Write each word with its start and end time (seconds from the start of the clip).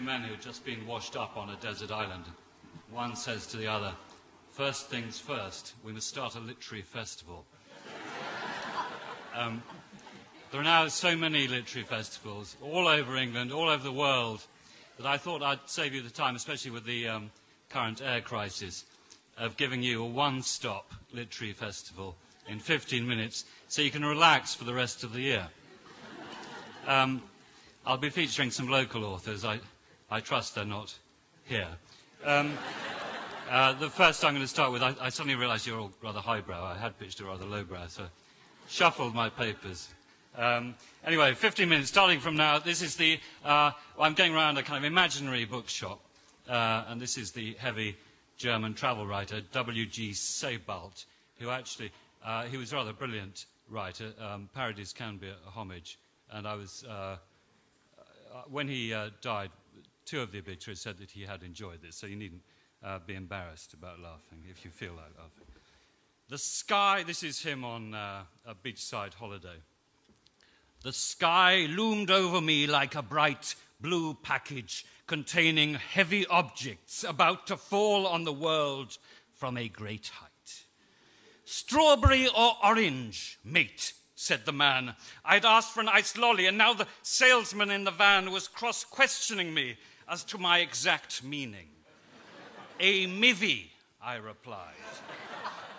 two 0.00 0.06
men 0.06 0.22
who 0.22 0.30
had 0.30 0.40
just 0.40 0.64
been 0.64 0.86
washed 0.86 1.16
up 1.16 1.36
on 1.36 1.50
a 1.50 1.56
desert 1.56 1.90
island. 1.90 2.24
One 2.90 3.14
says 3.16 3.46
to 3.48 3.56
the 3.56 3.66
other, 3.66 3.92
First 4.50 4.88
things 4.88 5.18
first, 5.18 5.74
we 5.84 5.92
must 5.92 6.08
start 6.08 6.36
a 6.36 6.40
literary 6.40 6.82
festival. 6.82 7.44
Um, 9.32 9.62
there 10.50 10.60
are 10.60 10.64
now 10.64 10.88
so 10.88 11.16
many 11.16 11.46
literary 11.46 11.86
festivals 11.86 12.56
all 12.60 12.88
over 12.88 13.16
England, 13.16 13.52
all 13.52 13.68
over 13.68 13.84
the 13.84 13.92
world, 13.92 14.44
that 14.96 15.06
I 15.06 15.18
thought 15.18 15.40
I'd 15.40 15.60
save 15.66 15.94
you 15.94 16.02
the 16.02 16.10
time, 16.10 16.34
especially 16.34 16.72
with 16.72 16.84
the 16.84 17.06
um, 17.06 17.30
current 17.68 18.02
air 18.02 18.20
crisis, 18.20 18.84
of 19.38 19.56
giving 19.56 19.84
you 19.84 20.02
a 20.02 20.06
one 20.06 20.42
stop 20.42 20.92
literary 21.12 21.52
festival 21.52 22.16
in 22.48 22.58
15 22.58 23.06
minutes 23.06 23.44
so 23.68 23.82
you 23.82 23.92
can 23.92 24.04
relax 24.04 24.52
for 24.52 24.64
the 24.64 24.74
rest 24.74 25.04
of 25.04 25.12
the 25.12 25.20
year. 25.20 25.46
Um, 26.88 27.22
I'll 27.86 27.96
be 27.96 28.10
featuring 28.10 28.50
some 28.50 28.68
local 28.68 29.04
authors. 29.04 29.44
I, 29.44 29.60
I 30.10 30.20
trust 30.20 30.56
they're 30.56 30.64
not 30.64 30.92
here. 31.44 31.68
Um, 32.24 32.58
uh, 33.48 33.72
the 33.74 33.88
first 33.88 34.24
I'm 34.24 34.32
going 34.32 34.42
to 34.44 34.48
start 34.48 34.72
with, 34.72 34.82
I, 34.82 34.94
I 35.00 35.08
suddenly 35.08 35.36
realised 35.36 35.66
you're 35.66 35.78
all 35.78 35.92
rather 36.02 36.18
highbrow. 36.18 36.64
I 36.64 36.76
had 36.76 36.98
pitched 36.98 37.20
a 37.20 37.24
rather 37.24 37.44
lowbrow, 37.44 37.86
so 37.86 38.06
shuffled 38.68 39.14
my 39.14 39.28
papers. 39.28 39.88
Um, 40.36 40.74
anyway, 41.04 41.34
15 41.34 41.68
minutes, 41.68 41.88
starting 41.88 42.18
from 42.18 42.36
now. 42.36 42.58
This 42.58 42.82
is 42.82 42.96
the, 42.96 43.20
uh, 43.44 43.70
I'm 43.98 44.14
going 44.14 44.34
around 44.34 44.58
a 44.58 44.62
kind 44.62 44.78
of 44.78 44.84
imaginary 44.84 45.44
bookshop, 45.44 46.00
uh, 46.48 46.84
and 46.88 47.00
this 47.00 47.16
is 47.16 47.30
the 47.30 47.54
heavy 47.54 47.96
German 48.36 48.74
travel 48.74 49.06
writer, 49.06 49.40
W.G. 49.52 50.12
Sebald, 50.14 51.04
who 51.38 51.50
actually, 51.50 51.92
uh, 52.24 52.44
he 52.44 52.56
was 52.56 52.72
a 52.72 52.76
rather 52.76 52.92
brilliant 52.92 53.46
writer. 53.68 54.12
Um, 54.20 54.48
parodies 54.54 54.92
can 54.92 55.18
be 55.18 55.28
a 55.28 55.50
homage, 55.50 55.98
and 56.32 56.48
I 56.48 56.54
was, 56.54 56.84
uh, 56.88 56.92
uh, 56.92 57.16
when 58.48 58.66
he 58.66 58.94
uh, 58.94 59.10
died, 59.20 59.50
two 60.10 60.20
of 60.20 60.32
the 60.32 60.38
obituaries 60.38 60.80
said 60.80 60.98
that 60.98 61.12
he 61.12 61.22
had 61.22 61.44
enjoyed 61.44 61.80
this, 61.82 61.94
so 61.94 62.04
you 62.04 62.16
needn't 62.16 62.42
uh, 62.82 62.98
be 63.06 63.14
embarrassed 63.14 63.74
about 63.74 64.00
laughing 64.00 64.42
if 64.50 64.64
you 64.64 64.70
feel 64.70 64.90
like 64.90 65.16
laughing. 65.16 65.46
The 66.28 66.38
sky, 66.38 67.04
this 67.06 67.22
is 67.22 67.40
him 67.40 67.64
on 67.64 67.94
uh, 67.94 68.22
a 68.44 68.54
beachside 68.56 69.14
holiday. 69.14 69.62
The 70.82 70.92
sky 70.92 71.68
loomed 71.70 72.10
over 72.10 72.40
me 72.40 72.66
like 72.66 72.96
a 72.96 73.02
bright 73.02 73.54
blue 73.80 74.14
package 74.14 74.84
containing 75.06 75.74
heavy 75.74 76.26
objects 76.26 77.04
about 77.04 77.46
to 77.46 77.56
fall 77.56 78.04
on 78.04 78.24
the 78.24 78.32
world 78.32 78.98
from 79.32 79.56
a 79.56 79.68
great 79.68 80.08
height. 80.08 80.64
Strawberry 81.44 82.26
or 82.26 82.56
orange, 82.64 83.38
mate, 83.44 83.92
said 84.20 84.44
the 84.44 84.52
man. 84.52 84.94
I'd 85.24 85.46
asked 85.46 85.72
for 85.72 85.80
an 85.80 85.88
iced 85.88 86.18
lolly, 86.18 86.46
and 86.46 86.58
now 86.58 86.74
the 86.74 86.86
salesman 87.02 87.70
in 87.70 87.84
the 87.84 87.90
van 87.90 88.30
was 88.30 88.48
cross 88.48 88.84
questioning 88.84 89.54
me 89.54 89.78
as 90.06 90.24
to 90.24 90.36
my 90.36 90.58
exact 90.58 91.24
meaning. 91.24 91.68
a 92.78 93.06
mivvy, 93.06 93.68
I 94.02 94.16
replied. 94.16 94.74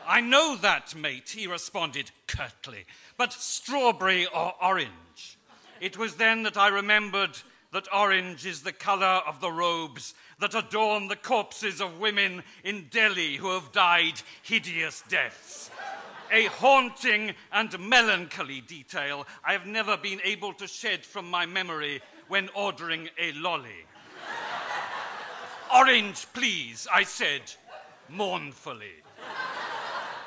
I 0.07 0.21
know 0.21 0.55
that, 0.55 0.95
mate, 0.95 1.29
he 1.29 1.45
responded 1.45 2.09
curtly, 2.25 2.85
but 3.15 3.31
strawberry 3.31 4.25
or 4.25 4.55
orange? 4.59 5.37
It 5.79 5.99
was 5.99 6.15
then 6.15 6.41
that 6.43 6.57
I 6.57 6.69
remembered 6.69 7.37
that 7.71 7.87
orange 7.93 8.47
is 8.47 8.63
the 8.63 8.73
color 8.73 9.21
of 9.27 9.39
the 9.39 9.51
robes 9.51 10.15
that 10.39 10.55
adorn 10.55 11.09
the 11.09 11.15
corpses 11.15 11.79
of 11.79 11.99
women 11.99 12.41
in 12.63 12.87
Delhi 12.89 13.35
who 13.35 13.51
have 13.51 13.71
died 13.71 14.21
hideous 14.41 15.03
deaths. 15.07 15.69
A 16.31 16.45
haunting 16.45 17.33
and 17.51 17.77
melancholy 17.77 18.61
detail 18.61 19.27
I 19.43 19.51
have 19.51 19.65
never 19.65 19.97
been 19.97 20.21
able 20.23 20.53
to 20.53 20.67
shed 20.67 21.05
from 21.05 21.29
my 21.29 21.45
memory 21.45 22.01
when 22.29 22.49
ordering 22.55 23.09
a 23.19 23.33
lolly. 23.33 23.85
Orange, 25.75 26.25
please, 26.33 26.87
I 26.91 27.03
said 27.03 27.41
mournfully. 28.09 29.03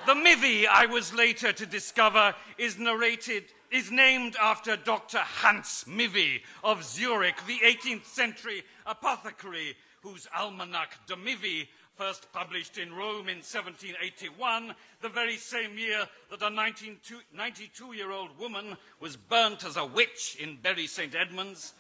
The 0.07 0.15
Mivvy, 0.15 0.67
I 0.67 0.85
was 0.85 1.15
later 1.15 1.53
to 1.53 1.65
discover, 1.65 2.35
is 2.59 2.79
narrated 2.79 3.45
is 3.71 3.91
named 3.91 4.37
after 4.41 4.77
Dr. 4.77 5.19
Hans 5.19 5.85
Mivvy 5.89 6.43
of 6.63 6.85
Zurich, 6.85 7.45
the 7.47 7.59
18th 7.59 8.05
century 8.05 8.63
apothecary 8.87 9.75
whose 10.03 10.29
Almanac 10.39 11.07
de 11.07 11.17
Mivvy 11.17 11.67
first 11.97 12.33
published 12.33 12.79
in 12.79 12.93
Rome 12.93 13.29
in 13.29 13.39
1781, 13.39 14.75
the 15.01 15.09
very 15.09 15.37
same 15.37 15.79
year 15.79 16.07
that 16.31 16.43
a 16.43 16.51
92 16.51 17.93
year 17.93 18.11
old 18.11 18.39
woman 18.39 18.77
was 19.01 19.17
burnt 19.17 19.65
as 19.65 19.77
a 19.77 19.87
witch 19.87 20.37
in 20.41 20.57
Bury 20.57 20.87
St. 20.87 21.15
Edmunds, 21.15 21.75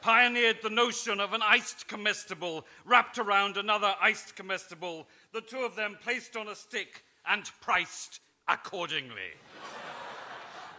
pioneered 0.00 0.58
the 0.62 0.70
notion 0.70 1.20
of 1.20 1.32
an 1.32 1.42
iced 1.42 1.88
comestible 1.88 2.66
wrapped 2.84 3.18
around 3.18 3.56
another 3.56 3.94
iced 4.00 4.36
comestible, 4.36 5.06
the 5.32 5.40
two 5.40 5.60
of 5.60 5.74
them 5.74 5.96
placed 6.02 6.36
on 6.36 6.48
a 6.48 6.54
stick 6.54 7.02
and 7.26 7.50
priced 7.60 8.20
accordingly. 8.48 9.32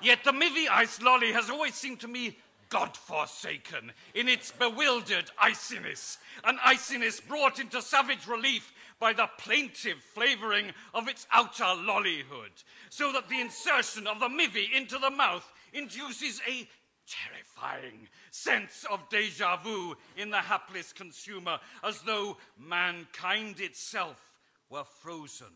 Yet 0.02 0.24
the 0.24 0.32
Mivvy 0.32 0.68
Ice 0.70 1.02
Lolly 1.02 1.32
has 1.32 1.50
always 1.50 1.74
seemed 1.74 2.00
to 2.02 2.08
me 2.08 2.38
God-forsaken 2.70 3.92
in 4.14 4.28
its 4.28 4.52
bewildered 4.52 5.32
iciness, 5.42 6.18
an 6.44 6.58
iciness 6.66 7.20
brought 7.20 7.60
into 7.60 7.82
savage 7.82 8.28
relief 8.28 8.74
by 9.00 9.14
the 9.14 9.30
plaintive 9.38 9.98
flavouring 10.14 10.72
of 10.94 11.08
its 11.08 11.28
outer 11.32 11.64
lollyhood, 11.64 12.64
so 12.90 13.12
that 13.12 13.30
the 13.30 13.40
insertion 13.40 14.08
of 14.08 14.20
the 14.20 14.28
Mivvy 14.28 14.72
into 14.76 14.98
the 14.98 15.12
mouth 15.12 15.52
induces 15.74 16.42
a 16.48 16.68
terrifying 17.08 18.08
sense 18.32 18.86
of 18.92 19.08
deja 19.10 19.58
vu 19.58 19.96
in 20.18 20.30
the 20.30 20.38
hapless 20.38 20.92
consumer, 20.92 21.60
as 21.84 22.02
though 22.02 22.38
mankind 22.58 23.60
itself 23.60 24.34
were 24.70 24.84
frozen 24.84 25.48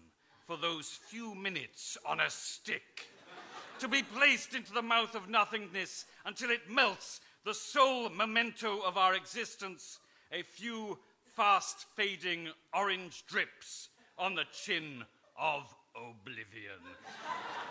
for 0.45 0.57
those 0.57 0.99
few 1.09 1.35
minutes 1.35 1.97
on 2.05 2.19
a 2.19 2.29
stick. 2.29 3.07
To 3.81 3.87
be 3.87 4.03
placed 4.03 4.53
into 4.53 4.71
the 4.71 4.81
mouth 4.83 5.15
of 5.15 5.27
nothingness 5.27 6.05
until 6.23 6.51
it 6.51 6.69
melts 6.69 7.19
the 7.43 7.53
sole 7.53 8.09
memento 8.09 8.79
of 8.85 8.95
our 8.95 9.15
existence, 9.15 9.97
a 10.31 10.43
few 10.43 10.99
fast 11.35 11.87
fading 11.95 12.47
orange 12.75 13.23
drips 13.27 13.89
on 14.19 14.35
the 14.35 14.45
chin 14.53 15.03
of 15.35 15.63
oblivion. 15.95 16.77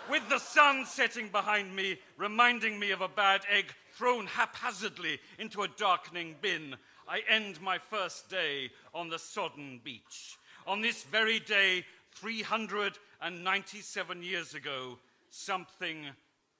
With 0.09 0.27
the 0.27 0.39
sun 0.39 0.85
setting 0.85 1.29
behind 1.29 1.73
me, 1.73 1.97
reminding 2.17 2.77
me 2.77 2.91
of 2.91 2.99
a 2.99 3.07
bad 3.07 3.43
egg 3.49 3.73
thrown 3.95 4.27
haphazardly 4.27 5.17
into 5.39 5.61
a 5.61 5.69
darkening 5.77 6.35
bin, 6.41 6.75
I 7.07 7.21
end 7.29 7.61
my 7.61 7.77
first 7.77 8.29
day 8.29 8.69
on 8.93 9.07
the 9.07 9.17
sodden 9.17 9.79
beach. 9.81 10.37
On 10.67 10.81
this 10.81 11.03
very 11.03 11.39
day, 11.39 11.85
397 12.15 14.23
years 14.23 14.55
ago, 14.55 14.97
something 15.31 16.05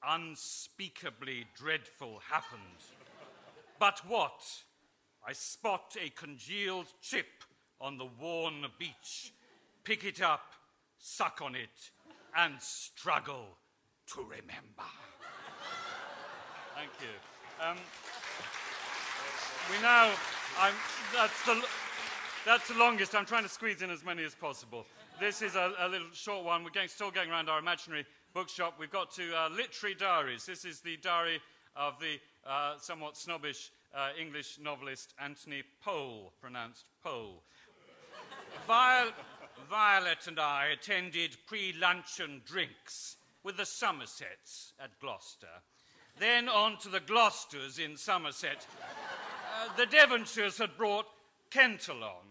unspeakably 0.04 1.44
dreadful 1.54 2.20
happened. 2.28 2.60
But 3.78 4.00
what? 4.08 4.42
I 5.26 5.32
spot 5.34 5.94
a 6.04 6.08
congealed 6.10 6.86
chip 7.00 7.44
on 7.80 7.98
the 7.98 8.08
worn 8.20 8.66
beach, 8.78 9.32
pick 9.84 10.04
it 10.04 10.20
up, 10.20 10.52
suck 10.98 11.40
on 11.42 11.54
it, 11.54 11.90
and 12.36 12.60
struggle 12.60 13.46
to 14.14 14.22
remember. 14.22 14.88
Thank 16.74 16.90
you. 17.00 17.64
Um, 17.64 17.76
we 19.70 19.80
now, 19.80 20.10
I'm, 20.58 20.72
that's 21.14 21.46
the, 21.46 21.62
that's 22.44 22.68
the 22.68 22.74
longest. 22.74 23.14
I'm 23.14 23.26
trying 23.26 23.44
to 23.44 23.48
squeeze 23.48 23.82
in 23.82 23.90
as 23.90 24.04
many 24.04 24.24
as 24.24 24.34
possible. 24.34 24.86
This 25.20 25.42
is 25.42 25.54
a, 25.54 25.72
a 25.78 25.88
little 25.88 26.08
short 26.12 26.44
one. 26.44 26.64
We're 26.64 26.70
going, 26.70 26.88
still 26.88 27.10
going 27.12 27.30
around 27.30 27.48
our 27.48 27.60
imaginary 27.60 28.06
bookshop. 28.32 28.74
We've 28.78 28.90
got 28.90 29.10
to 29.12 29.36
uh, 29.36 29.48
Literary 29.50 29.94
Diaries. 29.94 30.46
This 30.46 30.64
is 30.64 30.80
the 30.80 30.96
diary 30.96 31.40
of 31.76 31.94
the 32.00 32.18
uh, 32.48 32.74
somewhat 32.78 33.16
snobbish 33.16 33.70
uh, 33.94 34.08
English 34.18 34.58
novelist 34.62 35.14
Anthony 35.18 35.62
Powell, 35.84 36.32
pronounced 36.40 36.84
Pole. 37.02 37.42
Viol- 38.66 39.12
Violet 39.68 40.26
and 40.26 40.38
I 40.38 40.68
attended 40.68 41.36
pre 41.46 41.74
luncheon 41.78 42.42
drinks 42.46 43.16
with 43.42 43.56
the 43.56 43.66
Somersets 43.66 44.72
at 44.80 44.98
Gloucester. 45.00 45.46
Then 46.18 46.48
on 46.48 46.78
to 46.78 46.88
the 46.88 47.00
Gloucesters 47.00 47.78
in 47.78 47.96
Somerset. 47.96 48.66
Uh, 48.80 49.76
the 49.76 49.86
Devonshires 49.86 50.58
had 50.58 50.76
brought 50.76 51.06
Kent 51.50 51.88
along. 51.88 52.22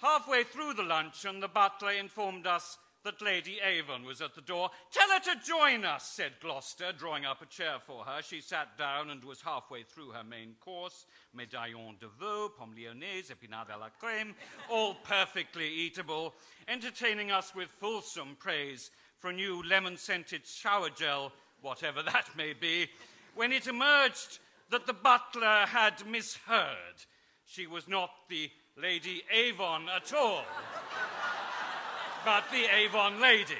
Halfway 0.00 0.44
through 0.44 0.74
the 0.74 0.82
luncheon, 0.82 1.40
the 1.40 1.48
butler 1.48 1.92
informed 1.92 2.46
us 2.46 2.78
that 3.04 3.22
Lady 3.22 3.58
Avon 3.64 4.04
was 4.04 4.20
at 4.20 4.34
the 4.34 4.40
door. 4.40 4.70
Tell 4.92 5.08
her 5.10 5.20
to 5.20 5.46
join 5.46 5.84
us, 5.84 6.04
said 6.04 6.32
Gloucester, 6.40 6.92
drawing 6.96 7.24
up 7.24 7.42
a 7.42 7.46
chair 7.46 7.76
for 7.84 8.04
her. 8.04 8.22
She 8.22 8.40
sat 8.40 8.78
down 8.78 9.10
and 9.10 9.24
was 9.24 9.40
halfway 9.40 9.82
through 9.82 10.10
her 10.10 10.24
main 10.24 10.54
course 10.60 11.06
medaillon 11.36 11.98
de 11.98 12.08
veau, 12.18 12.48
pomme 12.48 12.74
lyonnaise, 12.74 13.30
épinards 13.30 13.70
à 13.70 13.78
la 13.78 13.88
crème, 14.00 14.34
all 14.68 14.94
perfectly 14.94 15.68
eatable, 15.68 16.34
entertaining 16.68 17.30
us 17.30 17.54
with 17.54 17.68
fulsome 17.68 18.36
praise 18.38 18.90
for 19.18 19.30
a 19.30 19.32
new 19.32 19.62
lemon 19.62 19.96
scented 19.96 20.46
shower 20.46 20.90
gel, 20.90 21.32
whatever 21.60 22.02
that 22.02 22.28
may 22.36 22.52
be, 22.52 22.88
when 23.34 23.52
it 23.52 23.66
emerged 23.66 24.38
that 24.70 24.86
the 24.86 24.92
butler 24.92 25.66
had 25.66 26.06
misheard. 26.06 27.06
She 27.44 27.66
was 27.66 27.88
not 27.88 28.10
the 28.28 28.50
Lady 28.76 29.22
Avon 29.30 29.88
at 29.94 30.12
all, 30.14 30.44
but 32.24 32.44
the 32.52 32.64
Avon 32.72 33.20
lady. 33.20 33.54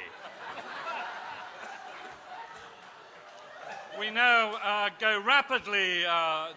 We 3.99 4.11
now 4.11 4.55
uh, 4.55 4.91
go 5.01 5.21
rapidly 5.25 6.05
uh, 6.05 6.49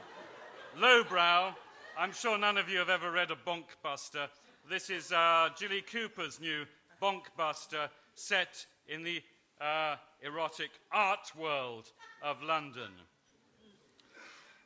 lowbrow. 0.78 1.56
I'm 1.98 2.12
sure 2.12 2.38
none 2.38 2.58
of 2.58 2.70
you 2.70 2.78
have 2.78 2.90
ever 2.90 3.12
read 3.12 3.32
a 3.32 3.36
Bonkbuster. 3.36 4.28
This 4.70 4.90
is 4.90 5.12
uh, 5.12 5.50
Jilly 5.58 5.82
Cooper's 5.82 6.40
new 6.40 6.66
Bonkbuster 7.02 7.90
set 8.14 8.66
in 8.88 9.04
the 9.04 9.22
uh, 9.60 9.96
erotic 10.22 10.70
art 10.92 11.32
world 11.38 11.92
of 12.24 12.42
London. 12.44 12.92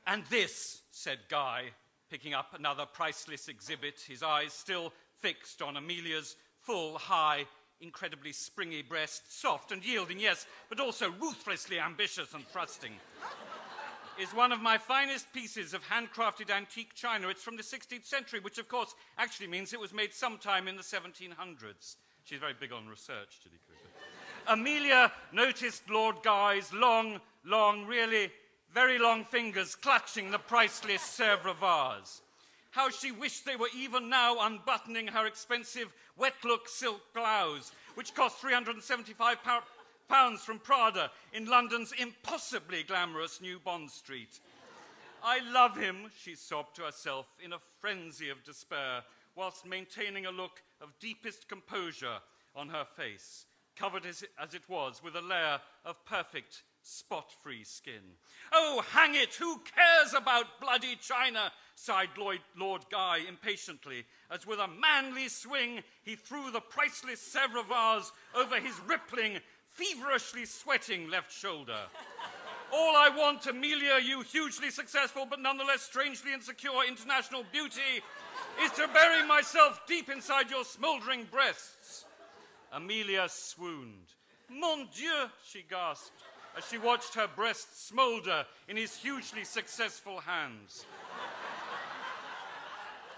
And 0.07 0.23
this, 0.29 0.81
said 0.91 1.19
Guy, 1.29 1.65
picking 2.09 2.33
up 2.33 2.53
another 2.57 2.85
priceless 2.85 3.47
exhibit, 3.47 4.01
his 4.07 4.23
eyes 4.23 4.51
still 4.51 4.91
fixed 5.19 5.61
on 5.61 5.77
Amelia's 5.77 6.35
full, 6.69 6.99
high, 6.99 7.47
incredibly 7.81 8.31
springy 8.31 8.83
breast, 8.83 9.23
soft 9.41 9.71
and 9.71 9.83
yielding, 9.83 10.19
yes, 10.19 10.45
but 10.69 10.79
also 10.79 11.09
ruthlessly 11.19 11.79
ambitious 11.79 12.35
and 12.35 12.47
thrusting, 12.47 12.91
is 14.21 14.35
one 14.35 14.51
of 14.51 14.61
my 14.61 14.77
finest 14.77 15.33
pieces 15.33 15.73
of 15.73 15.81
handcrafted 15.83 16.51
antique 16.51 16.93
china. 16.93 17.27
It's 17.29 17.41
from 17.41 17.57
the 17.57 17.63
16th 17.63 18.05
century, 18.05 18.39
which 18.39 18.59
of 18.59 18.67
course 18.67 18.93
actually 19.17 19.47
means 19.47 19.73
it 19.73 19.79
was 19.79 19.93
made 19.93 20.13
sometime 20.13 20.67
in 20.67 20.75
the 20.75 20.83
1700s. 20.83 21.95
She's 22.23 22.37
very 22.37 22.53
big 22.53 22.71
on 22.71 22.87
research, 22.87 23.39
Jilly 23.41 23.57
Cooper. 23.67 23.89
Amelia 24.47 25.11
noticed 25.33 25.89
Lord 25.89 26.17
Guy's 26.21 26.71
long, 26.71 27.19
long, 27.43 27.87
really 27.87 28.29
very 28.71 28.99
long 28.99 29.23
fingers 29.23 29.73
clutching 29.73 30.29
the 30.29 30.37
priceless 30.37 31.01
Sèvres 31.01 31.55
vase. 31.55 32.21
How 32.71 32.89
she 32.89 33.11
wished 33.11 33.45
they 33.45 33.55
were 33.55 33.69
even 33.75 34.09
now 34.09 34.39
unbuttoning 34.39 35.07
her 35.07 35.25
expensive 35.25 35.93
wet 36.15 36.35
look 36.43 36.67
silk 36.67 37.01
blouse, 37.13 37.71
which 37.95 38.13
cost 38.13 38.37
375 38.37 39.37
pounds 40.07 40.41
from 40.43 40.59
Prada 40.59 41.11
in 41.33 41.45
London's 41.45 41.93
impossibly 41.93 42.83
glamorous 42.83 43.41
New 43.41 43.59
Bond 43.59 43.89
Street. 43.89 44.39
I 45.23 45.39
love 45.51 45.75
him, 45.75 46.11
she 46.23 46.35
sobbed 46.35 46.75
to 46.77 46.83
herself 46.83 47.25
in 47.43 47.53
a 47.53 47.59
frenzy 47.79 48.29
of 48.29 48.43
despair, 48.43 49.03
whilst 49.35 49.65
maintaining 49.65 50.25
a 50.25 50.31
look 50.31 50.61
of 50.79 50.97
deepest 50.99 51.49
composure 51.49 52.19
on 52.55 52.69
her 52.69 52.85
face, 52.95 53.45
covered 53.75 54.05
as 54.05 54.23
it, 54.23 54.69
was 54.69 55.01
with 55.03 55.15
a 55.15 55.21
layer 55.21 55.59
of 55.85 56.05
perfect 56.05 56.63
spot 56.81 57.31
free 57.43 57.63
skin. 57.63 58.17
Oh, 58.53 58.83
hang 58.91 59.15
it, 59.15 59.35
who 59.35 59.59
cares 59.59 60.13
about 60.13 60.59
bloody 60.59 60.97
China? 61.01 61.51
sighed 61.75 62.09
Lloyd, 62.17 62.41
Lord 62.57 62.83
Guy 62.91 63.19
impatiently, 63.27 64.03
as 64.29 64.45
with 64.45 64.59
a 64.59 64.67
manly 64.67 65.29
swing 65.29 65.81
he 66.03 66.15
threw 66.15 66.51
the 66.51 66.59
priceless 66.59 67.21
Sèvres 67.21 67.67
vase 67.67 68.11
over 68.35 68.59
his 68.59 68.79
rippling, 68.85 69.39
feverishly 69.69 70.45
sweating 70.45 71.09
left 71.09 71.31
shoulder. 71.31 71.79
All 72.71 72.95
I 72.95 73.09
want, 73.09 73.47
Amelia, 73.47 73.99
you 74.03 74.21
hugely 74.21 74.69
successful 74.69 75.25
but 75.27 75.41
nonetheless 75.41 75.81
strangely 75.81 76.33
insecure 76.33 76.83
international 76.87 77.43
beauty, 77.51 78.03
is 78.61 78.71
to 78.71 78.87
bury 78.93 79.25
myself 79.25 79.81
deep 79.87 80.09
inside 80.09 80.49
your 80.49 80.63
smouldering 80.63 81.25
breasts. 81.31 82.05
Amelia 82.71 83.27
swooned. 83.29 84.13
Mon 84.49 84.87
Dieu, 84.95 85.29
she 85.43 85.63
gasped 85.67 86.23
as 86.57 86.67
she 86.69 86.77
watched 86.77 87.15
her 87.15 87.27
breast 87.27 87.87
smoulder 87.87 88.45
in 88.67 88.77
his 88.77 88.95
hugely 88.95 89.43
successful 89.43 90.19
hands. 90.19 90.85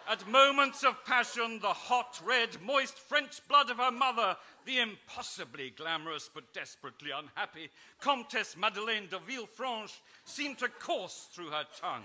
At 0.10 0.28
moments 0.28 0.84
of 0.84 1.06
passion, 1.06 1.60
the 1.62 1.68
hot, 1.70 2.20
red, 2.26 2.62
moist 2.62 3.00
French 3.00 3.48
blood 3.48 3.70
of 3.70 3.78
her 3.78 3.92
mother, 3.92 4.36
the 4.66 4.80
impossibly 4.80 5.70
glamorous 5.70 6.30
but 6.34 6.54
desperately 6.54 7.12
unhappy 7.12 7.70
Comtesse 8.02 8.58
Madeleine 8.58 9.08
de 9.08 9.20
Villefranche, 9.20 10.02
seemed 10.26 10.58
to 10.58 10.68
course 10.68 11.30
through 11.32 11.50
her 11.50 11.66
tongue. 11.80 12.04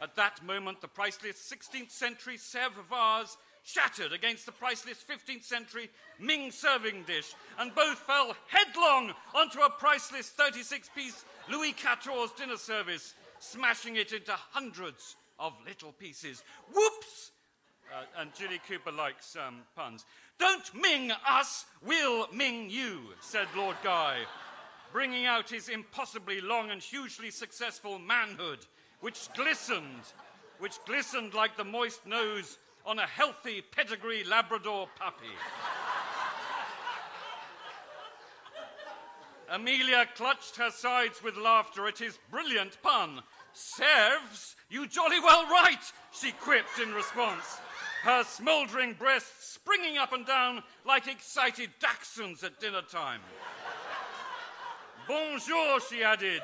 At 0.00 0.14
that 0.16 0.44
moment, 0.44 0.80
the 0.80 0.88
priceless 0.88 1.36
16th 1.36 1.90
century 1.90 2.36
Sèvres 2.36 2.86
vase 2.88 3.36
shattered 3.66 4.12
against 4.12 4.46
the 4.46 4.52
priceless 4.52 5.04
15th 5.04 5.42
century 5.42 5.90
Ming 6.20 6.50
serving 6.52 7.02
dish, 7.02 7.34
and 7.58 7.74
both 7.74 7.98
fell 7.98 8.34
headlong 8.46 9.12
onto 9.34 9.60
a 9.60 9.68
priceless 9.68 10.30
36 10.30 10.88
piece 10.94 11.24
Louis 11.50 11.74
XIV 11.74 12.34
dinner 12.36 12.56
service, 12.56 13.14
smashing 13.40 13.96
it 13.96 14.12
into 14.12 14.32
hundreds 14.32 15.16
of 15.38 15.52
little 15.66 15.92
pieces. 15.92 16.42
Whoops! 16.72 17.32
Uh, 17.92 18.04
and 18.20 18.34
Jilly 18.34 18.60
Cooper 18.66 18.92
likes 18.92 19.36
um, 19.36 19.60
puns. 19.76 20.04
Don't 20.38 20.74
Ming 20.74 21.12
us, 21.28 21.66
we'll 21.84 22.28
Ming 22.32 22.70
you, 22.70 23.00
said 23.20 23.46
Lord 23.56 23.76
Guy, 23.82 24.18
bringing 24.92 25.26
out 25.26 25.50
his 25.50 25.68
impossibly 25.68 26.40
long 26.40 26.70
and 26.70 26.80
hugely 26.80 27.30
successful 27.30 27.98
manhood, 27.98 28.60
which 29.00 29.28
glistened, 29.34 30.12
which 30.58 30.78
glistened 30.86 31.34
like 31.34 31.56
the 31.56 31.64
moist 31.64 32.06
nose 32.06 32.58
on 32.86 33.00
a 33.00 33.06
healthy 33.06 33.60
pedigree 33.60 34.22
Labrador 34.22 34.88
puppy. 34.96 35.26
Amelia 39.50 40.06
clutched 40.14 40.56
her 40.56 40.70
sides 40.70 41.22
with 41.22 41.36
laughter 41.36 41.86
at 41.88 41.98
his 41.98 42.18
brilliant 42.30 42.80
pun. 42.82 43.22
Serves? 43.52 44.54
You 44.70 44.86
jolly 44.86 45.20
well 45.20 45.44
right, 45.44 45.82
she 46.12 46.30
quipped 46.32 46.78
in 46.80 46.92
response, 46.92 47.58
her 48.02 48.22
smouldering 48.24 48.94
breasts 48.94 49.52
springing 49.54 49.98
up 49.98 50.12
and 50.12 50.26
down 50.26 50.62
like 50.84 51.08
excited 51.08 51.70
dachshunds 51.80 52.44
at 52.44 52.60
dinner 52.60 52.82
time. 52.82 53.20
Bonjour, 55.08 55.80
she 55.80 56.02
added, 56.02 56.42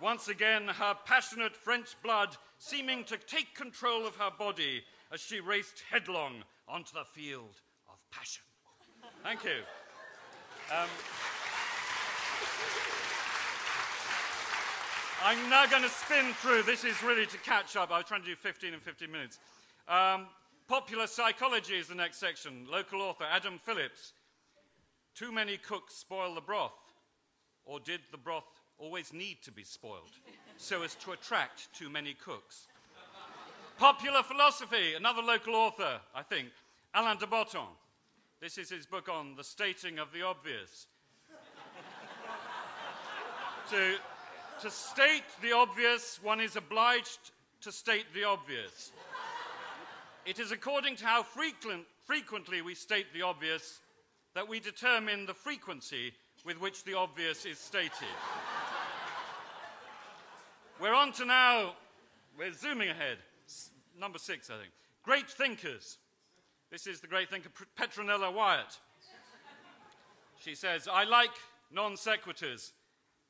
once 0.00 0.28
again 0.28 0.68
her 0.68 0.94
passionate 1.06 1.56
French 1.56 1.96
blood 2.02 2.36
seeming 2.62 3.02
to 3.02 3.16
take 3.16 3.56
control 3.56 4.06
of 4.06 4.14
her 4.14 4.30
body 4.38 4.84
as 5.12 5.20
she 5.20 5.40
raced 5.40 5.82
headlong 5.90 6.44
onto 6.68 6.92
the 6.92 7.04
field 7.04 7.60
of 7.88 7.98
passion. 8.12 8.44
Thank 9.24 9.42
you. 9.42 9.50
Um, 10.70 10.88
I'm 15.24 15.50
now 15.50 15.66
going 15.66 15.82
to 15.82 15.88
spin 15.88 16.32
through. 16.34 16.62
This 16.62 16.84
is 16.84 17.02
really 17.02 17.26
to 17.26 17.38
catch 17.38 17.74
up. 17.74 17.90
I 17.90 17.98
was 17.98 18.06
trying 18.06 18.22
to 18.22 18.28
do 18.28 18.36
15 18.36 18.74
and 18.74 18.82
15 18.82 19.10
minutes. 19.10 19.40
Um, 19.88 20.28
popular 20.68 21.08
psychology 21.08 21.74
is 21.74 21.88
the 21.88 21.96
next 21.96 22.18
section. 22.18 22.68
Local 22.70 23.02
author 23.02 23.24
Adam 23.28 23.58
Phillips. 23.64 24.12
Too 25.16 25.32
many 25.32 25.56
cooks 25.56 25.94
spoil 25.94 26.36
the 26.36 26.40
broth. 26.40 26.72
Or 27.64 27.80
did 27.80 28.00
the 28.12 28.18
broth 28.18 28.61
always 28.82 29.12
need 29.12 29.40
to 29.44 29.52
be 29.52 29.62
spoiled 29.62 30.10
so 30.56 30.82
as 30.82 30.96
to 30.96 31.12
attract 31.12 31.72
too 31.72 31.88
many 31.88 32.14
cooks? 32.14 32.66
Popular 33.78 34.22
philosophy, 34.24 34.94
another 34.94 35.22
local 35.22 35.54
author, 35.54 36.00
I 36.14 36.22
think, 36.22 36.48
Alain 36.92 37.16
de 37.18 37.26
Botton. 37.26 37.60
This 38.40 38.58
is 38.58 38.70
his 38.70 38.84
book 38.84 39.08
on 39.08 39.36
the 39.36 39.44
stating 39.44 40.00
of 40.00 40.12
the 40.12 40.22
obvious. 40.22 40.88
to, 43.70 43.94
to 44.60 44.70
state 44.70 45.22
the 45.40 45.52
obvious, 45.52 46.18
one 46.20 46.40
is 46.40 46.56
obliged 46.56 47.30
to 47.60 47.70
state 47.70 48.06
the 48.12 48.24
obvious. 48.24 48.90
It 50.26 50.40
is 50.40 50.50
according 50.50 50.96
to 50.96 51.06
how 51.06 51.22
frequent, 51.22 51.84
frequently 52.04 52.62
we 52.62 52.74
state 52.74 53.06
the 53.14 53.22
obvious 53.22 53.78
that 54.34 54.48
we 54.48 54.58
determine 54.58 55.26
the 55.26 55.34
frequency 55.34 56.12
with 56.44 56.60
which 56.60 56.82
the 56.82 56.94
obvious 56.94 57.44
is 57.44 57.58
stated. 57.58 58.08
We're 60.82 60.94
on 60.94 61.12
to 61.12 61.24
now, 61.24 61.74
we're 62.36 62.52
zooming 62.52 62.88
ahead 62.88 63.18
number 64.00 64.18
six, 64.18 64.50
I 64.50 64.54
think. 64.54 64.72
Great 65.04 65.30
thinkers. 65.30 65.98
This 66.72 66.88
is 66.88 67.00
the 67.00 67.06
great 67.06 67.30
thinker 67.30 67.50
Petronella 67.78 68.34
Wyatt. 68.34 68.80
She 70.40 70.56
says, 70.56 70.88
I 70.92 71.04
like 71.04 71.30
non 71.70 71.92
sequiturs, 71.92 72.72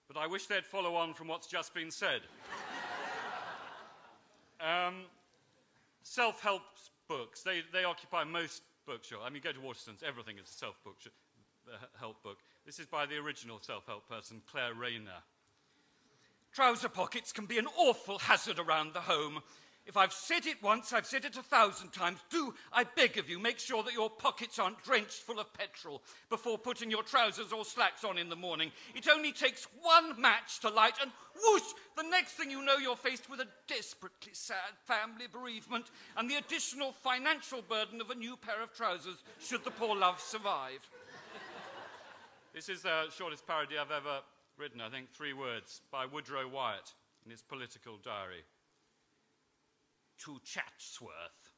but 0.08 0.16
I 0.16 0.26
wish 0.26 0.46
they'd 0.46 0.64
follow 0.64 0.94
on 0.94 1.12
from 1.12 1.28
what's 1.28 1.46
just 1.46 1.74
been 1.74 1.90
said. 1.90 2.22
um, 4.66 5.02
self 6.02 6.40
help 6.40 6.62
books, 7.06 7.42
they, 7.42 7.60
they 7.70 7.84
occupy 7.84 8.24
most 8.24 8.62
bookshops. 8.86 9.20
I 9.26 9.28
mean, 9.28 9.42
go 9.44 9.52
to 9.52 9.58
Waterstones, 9.58 10.02
everything 10.02 10.38
is 10.38 10.48
a 10.48 10.52
self 10.54 10.76
help 12.00 12.22
book. 12.22 12.38
This 12.64 12.78
is 12.78 12.86
by 12.86 13.04
the 13.04 13.16
original 13.18 13.58
self 13.60 13.84
help 13.86 14.08
person, 14.08 14.40
Claire 14.50 14.72
Rayner. 14.72 15.20
Trouser 16.52 16.90
pockets 16.90 17.32
can 17.32 17.46
be 17.46 17.58
an 17.58 17.66
awful 17.78 18.18
hazard 18.18 18.58
around 18.58 18.92
the 18.92 19.00
home. 19.00 19.40
If 19.84 19.96
I've 19.96 20.12
said 20.12 20.46
it 20.46 20.62
once, 20.62 20.92
I've 20.92 21.06
said 21.06 21.24
it 21.24 21.36
a 21.36 21.42
thousand 21.42 21.92
times. 21.92 22.20
Do, 22.30 22.54
I 22.72 22.84
beg 22.84 23.18
of 23.18 23.28
you, 23.28 23.40
make 23.40 23.58
sure 23.58 23.82
that 23.82 23.94
your 23.94 24.10
pockets 24.10 24.58
aren't 24.58 24.82
drenched 24.84 25.22
full 25.22 25.40
of 25.40 25.52
petrol 25.54 26.02
before 26.30 26.56
putting 26.56 26.90
your 26.90 27.02
trousers 27.02 27.52
or 27.52 27.64
slacks 27.64 28.04
on 28.04 28.16
in 28.16 28.28
the 28.28 28.36
morning. 28.36 28.70
It 28.94 29.08
only 29.08 29.32
takes 29.32 29.66
one 29.80 30.20
match 30.20 30.60
to 30.60 30.68
light, 30.68 30.94
and 31.02 31.10
whoosh, 31.34 31.72
the 31.96 32.04
next 32.04 32.32
thing 32.32 32.50
you 32.50 32.62
know, 32.62 32.76
you're 32.76 32.96
faced 32.96 33.28
with 33.28 33.40
a 33.40 33.48
desperately 33.66 34.34
sad 34.34 34.76
family 34.84 35.26
bereavement 35.32 35.86
and 36.16 36.30
the 36.30 36.36
additional 36.36 36.92
financial 36.92 37.62
burden 37.62 38.00
of 38.00 38.10
a 38.10 38.14
new 38.14 38.36
pair 38.36 38.62
of 38.62 38.72
trousers 38.72 39.24
should 39.40 39.64
the 39.64 39.70
poor 39.70 39.96
love 39.96 40.20
survive. 40.20 40.88
This 42.54 42.68
is 42.68 42.82
the 42.82 43.10
shortest 43.10 43.46
parody 43.46 43.78
I've 43.78 43.90
ever 43.90 44.20
written, 44.58 44.80
I 44.80 44.88
think, 44.88 45.10
three 45.10 45.32
words, 45.32 45.80
by 45.90 46.06
Woodrow 46.06 46.48
Wyatt 46.48 46.92
in 47.24 47.30
his 47.30 47.42
political 47.42 47.98
diary. 48.02 48.44
To 50.24 50.38
Chatsworth, 50.44 51.52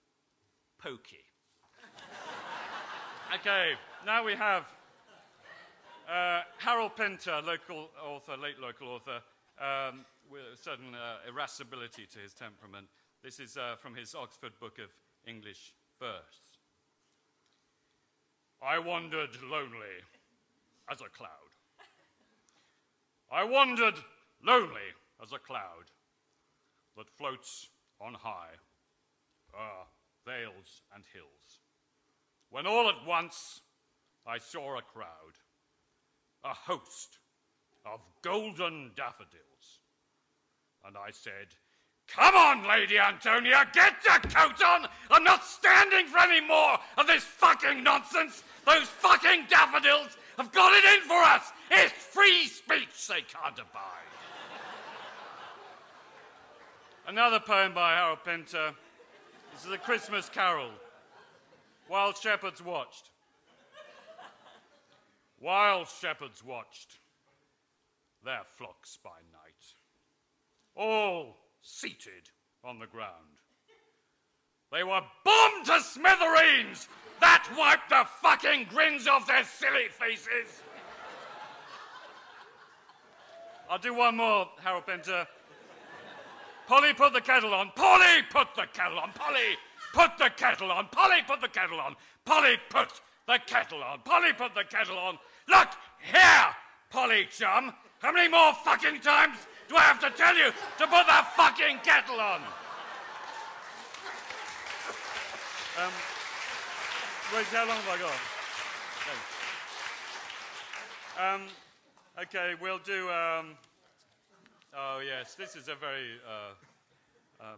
Pokey. 0.78 1.24
okay, 3.34 3.72
now 4.06 4.24
we 4.24 4.34
have 4.34 4.64
uh, 6.08 6.42
Harold 6.58 6.96
Pinter, 6.96 7.40
local 7.44 7.90
author, 8.02 8.36
late 8.36 8.58
local 8.60 8.88
author, 8.88 9.20
um, 9.60 10.04
with 10.30 10.42
a 10.52 10.56
certain 10.56 10.94
uh, 10.94 11.16
irascibility 11.28 12.06
to 12.06 12.18
his 12.18 12.32
temperament. 12.32 12.86
This 13.22 13.40
is 13.40 13.56
uh, 13.56 13.76
from 13.76 13.94
his 13.94 14.14
Oxford 14.14 14.52
Book 14.60 14.78
of 14.78 14.90
English 15.26 15.74
Verse. 15.98 16.44
I 18.62 18.78
wandered 18.78 19.30
lonely 19.50 20.00
as 20.90 21.00
a 21.00 21.08
cloud. 21.08 21.53
I 23.30 23.44
wandered 23.44 23.94
lonely 24.42 24.92
as 25.22 25.32
a 25.32 25.38
cloud 25.38 25.90
that 26.96 27.10
floats 27.16 27.68
on 28.00 28.14
high, 28.14 28.54
o'er 29.54 29.86
vales 30.24 30.82
and 30.94 31.04
hills. 31.12 31.60
When 32.50 32.66
all 32.66 32.88
at 32.88 33.06
once 33.06 33.60
I 34.26 34.38
saw 34.38 34.78
a 34.78 34.82
crowd, 34.82 35.34
a 36.44 36.54
host 36.54 37.18
of 37.84 38.00
golden 38.22 38.92
daffodils. 38.96 39.80
And 40.86 40.96
I 40.96 41.10
said, 41.10 41.48
Come 42.08 42.34
on, 42.34 42.68
Lady 42.68 42.98
Antonia, 42.98 43.66
get 43.72 43.94
your 44.06 44.18
coat 44.30 44.62
on! 44.64 44.88
I'm 45.10 45.24
not 45.24 45.44
standing 45.44 46.06
for 46.06 46.18
any 46.18 46.40
more 46.40 46.78
of 46.96 47.06
this 47.06 47.24
fucking 47.24 47.82
nonsense! 47.82 48.44
Those 48.66 48.88
fucking 48.88 49.46
daffodils 49.48 50.16
have 50.38 50.52
got 50.52 50.72
it 50.72 50.84
in 50.94 51.08
for 51.08 51.22
us! 51.22 51.52
It's 51.70 51.92
free 51.92 52.46
speech 52.46 53.08
they 53.08 53.22
can't 53.22 53.58
abide. 53.58 54.04
Another 57.06 57.38
poem 57.40 57.74
by 57.74 57.96
Harold 57.96 58.20
Pinter. 58.24 58.72
Is 59.56 59.70
a 59.70 59.78
Christmas 59.78 60.28
carol. 60.28 60.70
Wild 61.88 62.16
shepherds 62.16 62.62
watched. 62.62 63.10
While 65.38 65.84
shepherds 65.84 66.42
watched 66.42 66.98
their 68.24 68.42
flocks 68.56 68.98
by 69.02 69.10
night, 69.32 69.74
all 70.74 71.36
seated 71.64 72.30
on 72.62 72.78
the 72.78 72.86
ground. 72.86 73.40
They 74.70 74.84
were 74.84 75.00
bombed 75.24 75.66
to 75.66 75.80
smithereens! 75.80 76.88
That 77.20 77.48
wiped 77.56 77.88
the 77.88 78.04
fucking 78.22 78.66
grins 78.70 79.08
off 79.08 79.26
their 79.26 79.44
silly 79.44 79.88
faces! 79.88 80.62
I'll 83.70 83.78
do 83.78 83.94
one 83.94 84.16
more, 84.16 84.48
Harold 84.62 84.86
Pinter. 84.86 85.26
Polly, 86.66 86.92
put 86.92 87.12
the 87.12 87.20
kettle 87.20 87.54
on. 87.54 87.72
Polly, 87.74 88.22
put 88.30 88.48
the 88.56 88.66
kettle 88.72 88.98
on. 88.98 89.10
Polly, 89.12 89.56
put 89.92 90.10
the 90.18 90.30
kettle 90.36 90.70
on. 90.70 90.86
Polly, 90.90 91.22
put 91.26 91.40
the 91.40 91.48
kettle 91.50 91.80
on. 91.80 91.96
Polly, 92.24 92.56
put 92.68 92.90
the 93.26 93.38
kettle 93.46 93.82
on. 93.82 94.00
Polly, 94.04 94.32
put 94.32 94.54
the 94.54 94.64
kettle 94.64 94.98
on. 94.98 95.18
Look 95.48 95.68
here, 96.00 96.46
Polly 96.90 97.26
chum. 97.30 97.72
How 98.00 98.12
many 98.12 98.28
more 98.28 98.52
fucking 98.64 99.00
times 99.00 99.38
do 99.68 99.76
I 99.76 99.82
have 99.82 100.00
to 100.00 100.10
tell 100.10 100.36
you 100.36 100.50
to 100.78 100.86
put 100.86 101.06
that 101.06 101.32
fucking 101.36 101.78
kettle 101.82 102.20
on? 102.20 102.40
Um, 105.82 105.92
wait, 107.34 107.46
how 107.46 107.66
long 107.66 107.76
have 107.76 107.88
I 107.88 107.98
got? 107.98 108.14
Um, 111.34 111.42
okay, 112.22 112.54
we'll 112.60 112.78
do. 112.78 113.10
Um, 113.10 113.56
Oh, 114.76 114.98
yes, 115.06 115.36
this 115.36 115.54
is 115.54 115.68
a 115.68 115.76
very 115.76 116.18
uh, 116.26 116.52
uh, 117.40 117.54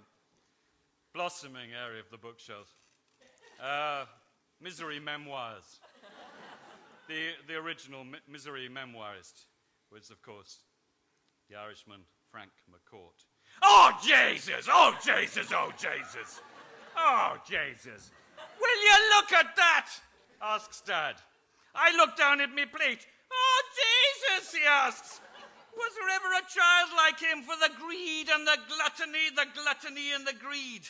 blossoming 1.14 1.72
area 1.72 1.98
of 1.98 2.10
the 2.10 2.18
bookshelf. 2.18 2.70
Uh, 3.58 4.04
misery 4.60 5.00
Memoirs. 5.00 5.80
the, 7.08 7.30
the 7.48 7.54
original 7.54 8.04
mi- 8.04 8.18
Misery 8.30 8.68
memoirist 8.68 9.46
was, 9.90 10.10
of 10.10 10.20
course, 10.20 10.58
the 11.48 11.56
Irishman 11.56 12.00
Frank 12.30 12.50
McCourt. 12.70 13.24
Oh, 13.62 13.92
Jesus! 14.02 14.66
Oh, 14.68 14.94
Jesus! 15.04 15.48
Oh, 15.52 15.70
Jesus! 15.76 16.40
Oh, 16.96 17.36
Jesus! 17.48 18.10
Will 18.60 18.82
you 18.82 19.16
look 19.16 19.32
at 19.32 19.56
that? 19.56 19.88
asks 20.42 20.80
Dad. 20.82 21.16
I 21.74 21.96
look 21.96 22.16
down 22.16 22.40
at 22.40 22.52
me 22.52 22.64
plate. 22.66 23.06
Oh, 23.30 23.62
Jesus! 23.72 24.54
he 24.54 24.60
asks. 24.66 25.20
Was 25.76 25.92
there 25.94 26.08
ever 26.08 26.32
a 26.32 26.50
child 26.50 26.90
like 26.96 27.20
him 27.20 27.42
for 27.42 27.56
the 27.56 27.72
greed 27.78 28.28
and 28.32 28.46
the 28.46 28.58
gluttony, 28.66 29.28
the 29.34 29.46
gluttony 29.54 30.12
and 30.14 30.26
the 30.26 30.32
greed? 30.32 30.88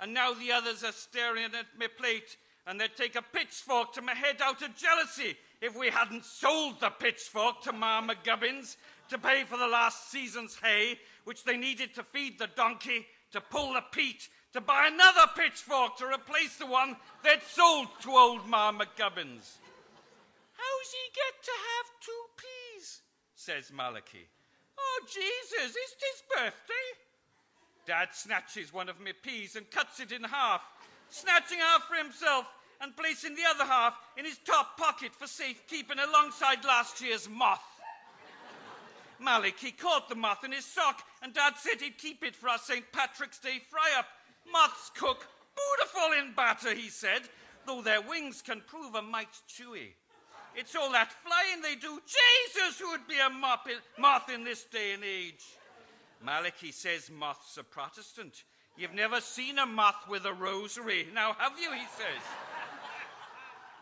And 0.00 0.14
now 0.14 0.32
the 0.32 0.50
others 0.50 0.82
are 0.82 0.92
staring 0.92 1.44
at 1.44 1.78
me 1.78 1.88
plate 1.88 2.36
and 2.66 2.80
they'd 2.80 2.96
take 2.96 3.16
a 3.16 3.22
pitchfork 3.22 3.92
to 3.92 4.02
my 4.02 4.14
head 4.14 4.36
out 4.42 4.62
of 4.62 4.76
jealousy 4.76 5.36
if 5.60 5.76
we 5.76 5.88
hadn't 5.88 6.24
sold 6.24 6.80
the 6.80 6.90
pitchfork 6.90 7.62
to 7.62 7.72
Ma 7.72 8.02
McGubbins 8.02 8.76
to 9.08 9.18
pay 9.18 9.44
for 9.44 9.56
the 9.56 9.66
last 9.66 10.10
season's 10.10 10.56
hay, 10.62 10.98
which 11.24 11.44
they 11.44 11.56
needed 11.56 11.94
to 11.94 12.02
feed 12.02 12.38
the 12.38 12.48
donkey, 12.56 13.06
to 13.32 13.40
pull 13.40 13.74
the 13.74 13.82
peat, 13.92 14.28
to 14.52 14.60
buy 14.60 14.88
another 14.92 15.30
pitchfork 15.36 15.96
to 15.98 16.06
replace 16.06 16.56
the 16.56 16.66
one 16.66 16.96
they'd 17.22 17.42
sold 17.50 17.88
to 18.00 18.10
old 18.10 18.46
Ma 18.48 18.72
McGubbins. 18.72 19.58
How's 20.56 20.90
he 20.90 21.10
get 21.12 21.42
to 21.42 21.50
have 21.50 21.86
two 22.00 22.24
peas? 22.36 23.00
says 23.34 23.72
Malachi. 23.74 24.26
Oh, 24.78 25.00
Jesus, 25.06 25.70
it's 25.70 25.94
his 25.98 26.22
birthday. 26.34 26.86
Dad 27.86 28.08
snatches 28.12 28.72
one 28.72 28.88
of 28.88 29.00
me 29.00 29.12
peas 29.12 29.56
and 29.56 29.70
cuts 29.70 30.00
it 30.00 30.12
in 30.12 30.24
half, 30.24 30.62
snatching 31.10 31.58
half 31.58 31.84
for 31.84 31.94
himself 31.96 32.46
and 32.80 32.96
placing 32.96 33.34
the 33.34 33.42
other 33.48 33.64
half 33.64 33.96
in 34.16 34.24
his 34.24 34.38
top 34.38 34.76
pocket 34.76 35.14
for 35.14 35.26
safekeeping 35.26 35.98
alongside 35.98 36.64
last 36.64 37.00
year's 37.00 37.28
moth. 37.28 37.62
Malachi 39.20 39.70
caught 39.70 40.08
the 40.08 40.14
moth 40.14 40.44
in 40.44 40.52
his 40.52 40.66
sock, 40.66 41.02
and 41.22 41.32
Dad 41.32 41.54
said 41.56 41.80
he'd 41.80 41.96
keep 41.98 42.22
it 42.24 42.34
for 42.36 42.48
our 42.48 42.58
St. 42.58 42.84
Patrick's 42.92 43.38
Day 43.38 43.60
fry 43.70 43.90
up. 43.98 44.06
Moths 44.52 44.90
cook 44.94 45.26
beautiful 45.54 46.18
in 46.18 46.34
batter, 46.34 46.74
he 46.74 46.88
said, 46.88 47.22
though 47.64 47.80
their 47.80 48.02
wings 48.02 48.42
can 48.42 48.60
prove 48.66 48.94
a 48.94 49.02
mite 49.02 49.28
chewy. 49.48 49.94
It's 50.56 50.74
all 50.76 50.92
that 50.92 51.12
flying 51.12 51.62
they 51.62 51.74
do. 51.74 52.00
Jesus, 52.06 52.78
who 52.78 52.90
would 52.90 53.08
be 53.08 53.18
a 53.18 53.30
moth 53.30 54.28
in 54.28 54.44
this 54.44 54.64
day 54.64 54.92
and 54.92 55.02
age? 55.04 55.44
Malachi 56.22 56.72
says 56.72 57.10
moths 57.10 57.56
are 57.56 57.62
Protestant. 57.62 58.44
You've 58.76 58.94
never 58.94 59.20
seen 59.20 59.58
a 59.58 59.66
moth 59.66 60.08
with 60.08 60.24
a 60.24 60.32
rosary. 60.32 61.06
Now, 61.14 61.34
have 61.38 61.52
you? 61.60 61.70
He 61.72 61.86
says. 61.96 62.22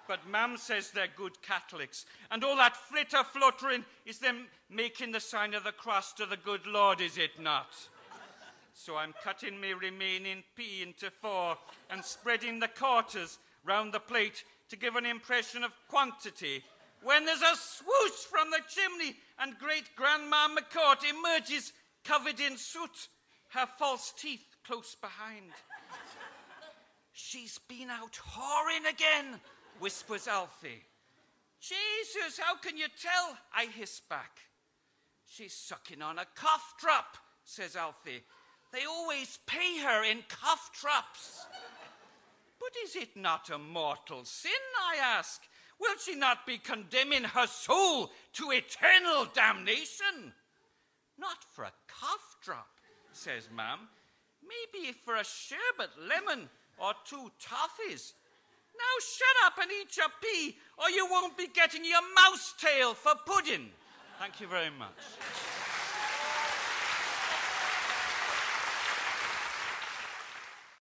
But 0.07 0.29
Mam 0.29 0.57
says 0.59 0.91
they're 0.91 1.07
good 1.17 1.41
Catholics. 1.43 2.05
And 2.31 2.45
all 2.45 2.57
that 2.57 2.77
flitter 2.77 3.25
fluttering 3.25 3.85
is 4.05 4.19
them 4.19 4.49
making 4.69 5.13
the 5.13 5.21
sign 5.21 5.55
of 5.55 5.65
the 5.65 5.73
cross 5.73 6.13
to 6.15 6.27
the 6.27 6.37
good 6.37 6.67
Lord, 6.67 7.01
is 7.01 7.17
it 7.17 7.41
not? 7.41 7.69
So 8.75 8.97
I'm 8.97 9.15
cutting 9.23 9.61
my 9.61 9.71
remaining 9.71 10.43
pea 10.57 10.83
into 10.83 11.11
four 11.11 11.57
and 11.91 12.05
spreading 12.05 12.59
the 12.59 12.69
quarters 12.69 13.39
round 13.65 13.93
the 13.93 14.01
plate 14.01 14.45
to 14.71 14.77
give 14.77 14.97
an 14.97 15.07
impression 15.07 15.63
of 15.63 15.73
quantity 15.89 16.63
when 17.03 17.25
there's 17.25 17.43
a 17.43 17.57
swoosh 17.57 18.21
from 18.31 18.51
the 18.51 18.61
chimney 18.69 19.17
and 19.39 19.59
great 19.59 19.95
Grandma 19.97 20.49
McCourt 20.49 21.03
emerges 21.09 21.73
covered 22.05 22.41
in 22.41 22.57
soot, 22.57 23.09
her 23.51 23.67
false 23.79 24.13
teeth 24.17 24.52
close 24.73 24.95
behind. 24.95 25.53
She's 27.13 27.59
been 27.69 27.91
out 27.91 28.13
whoring 28.15 28.91
again, 28.91 29.39
whispers 29.81 30.27
Alfie. 30.27 30.83
Jesus, 31.61 32.39
how 32.39 32.57
can 32.57 32.79
you 32.79 32.87
tell? 32.99 33.37
I 33.55 33.67
hiss 33.67 34.01
back. 34.09 34.39
She's 35.29 35.53
sucking 35.53 36.01
on 36.01 36.19
a 36.19 36.25
cough 36.35 36.77
drop, 36.81 37.19
says 37.45 37.77
Alfie. 37.77 38.23
They 38.73 38.87
always 38.89 39.39
pay 39.47 39.79
her 39.81 40.11
in 40.11 40.21
cough 40.31 40.71
drops. 40.81 41.45
But 42.59 42.71
is 42.83 42.97
it 42.97 43.15
not 43.15 43.51
a 43.51 43.59
mortal 43.59 44.25
sin, 44.25 44.53
I 44.91 44.97
ask? 45.19 45.43
Will 45.79 45.99
she 46.03 46.15
not 46.15 46.47
be 46.47 46.57
condemning 46.57 47.25
her 47.25 47.47
soul 47.47 48.11
to 48.33 48.53
eternal 48.53 49.27
damnation? 49.35 50.33
Not 51.19 51.45
for 51.51 51.65
a 51.65 51.73
cough 51.89 52.37
drop, 52.43 52.71
says 53.13 53.51
Mam. 53.55 53.81
Maybe 54.43 54.93
for 54.93 55.17
a 55.17 55.25
sherbet 55.25 55.91
lemon 56.09 56.49
or 56.79 56.93
two 57.05 57.31
toffees. 57.41 58.13
Now 58.77 58.95
shut 59.01 59.37
up 59.47 59.59
and 59.63 59.71
eat 59.71 59.97
your 59.97 60.09
pea, 60.21 60.57
or 60.79 60.91
you 60.91 61.07
won't 61.11 61.37
be 61.37 61.47
getting 61.49 61.85
your 61.85 62.03
mouse 62.15 62.55
tail 62.59 62.95
for 62.95 63.15
pudding. 63.27 63.71
Thank 64.19 64.41
you 64.41 64.47
very 64.47 64.71
much. 64.71 65.72